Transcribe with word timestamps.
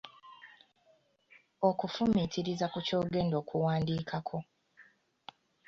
Okufumiitiriza 1.69 2.65
ku 2.73 2.79
ky’ogenda 2.87 3.35
okuwandiikako 3.41 4.37